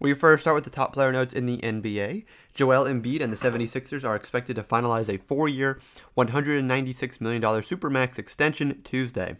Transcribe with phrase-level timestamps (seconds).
[0.00, 2.24] We first start with the top player notes in the NBA.
[2.54, 5.78] Joel Embiid and the 76ers are expected to finalize a four-year,
[6.16, 9.36] $196 million Supermax extension Tuesday.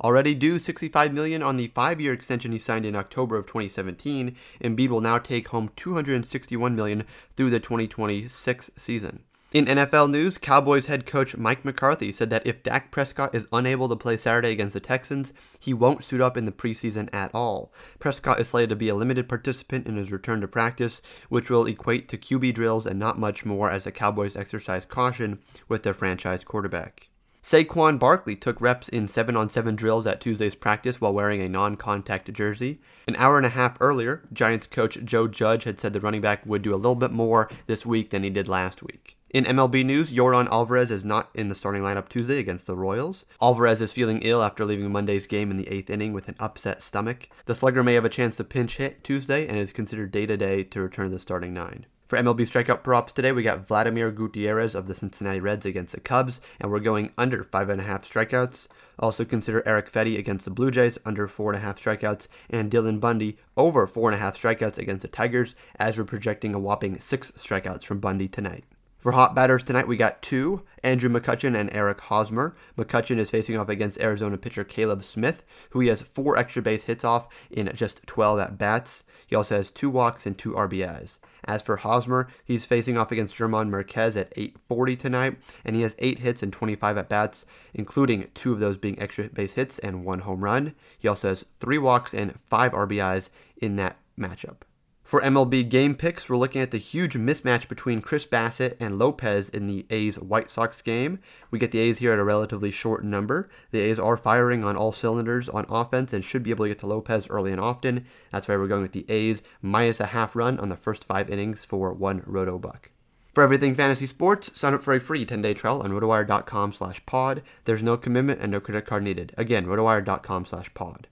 [0.00, 4.88] Already due 65 million on the five-year extension he signed in October of 2017, Embiid
[4.88, 7.02] will now take home 261 million
[7.34, 9.24] through the 2026 season.
[9.54, 13.88] In NFL news, Cowboys head coach Mike McCarthy said that if Dak Prescott is unable
[13.88, 17.72] to play Saturday against the Texans, he won't suit up in the preseason at all.
[18.00, 21.66] Prescott is slated to be a limited participant in his return to practice, which will
[21.66, 25.38] equate to QB drills and not much more as the Cowboys exercise caution
[25.68, 27.10] with their franchise quarterback.
[27.44, 31.48] Saquon Barkley took reps in 7 on 7 drills at Tuesday's practice while wearing a
[31.48, 32.80] non contact jersey.
[33.06, 36.46] An hour and a half earlier, Giants coach Joe Judge had said the running back
[36.46, 39.18] would do a little bit more this week than he did last week.
[39.28, 43.26] In MLB news, Yordan Alvarez is not in the starting lineup Tuesday against the Royals.
[43.42, 46.82] Alvarez is feeling ill after leaving Monday's game in the eighth inning with an upset
[46.82, 47.28] stomach.
[47.44, 50.38] The slugger may have a chance to pinch hit Tuesday and is considered day to
[50.38, 51.84] day to return to the starting nine.
[52.14, 56.00] For MLB strikeout props today, we got Vladimir Gutierrez of the Cincinnati Reds against the
[56.00, 58.68] Cubs, and we're going under five and a half strikeouts.
[59.00, 62.70] Also consider Erick Fedde against the Blue Jays under four and a half strikeouts, and
[62.70, 66.60] Dylan Bundy over four and a half strikeouts against the Tigers, as we're projecting a
[66.60, 68.62] whopping six strikeouts from Bundy tonight.
[69.00, 72.54] For hot batters tonight, we got two Andrew McCutchen and Eric Hosmer.
[72.76, 76.84] McCutchen is facing off against Arizona pitcher Caleb Smith, who he has four extra base
[76.84, 79.02] hits off in just 12 at bats.
[79.26, 81.18] He also has two walks and two RBIs.
[81.46, 85.96] As for Hosmer, he's facing off against German Marquez at 8:40 tonight, and he has
[85.98, 90.04] eight hits and 25 at bats, including two of those being extra base hits and
[90.04, 90.74] one home run.
[90.98, 94.58] He also has three walks and five RBIs in that matchup.
[95.04, 99.50] For MLB game picks, we're looking at the huge mismatch between Chris Bassitt and Lopez
[99.50, 101.18] in the A's White Sox game.
[101.50, 103.50] We get the A's here at a relatively short number.
[103.70, 106.78] The A's are firing on all cylinders on offense and should be able to get
[106.78, 108.06] to Lopez early and often.
[108.32, 111.28] That's why we're going with the A's minus a half run on the first five
[111.28, 112.90] innings for one roto buck.
[113.34, 117.42] For everything fantasy sports, sign up for a free 10-day trial on rotowire.com slash pod.
[117.66, 119.34] There's no commitment and no credit card needed.
[119.36, 121.08] Again, rotowire.com slash pod.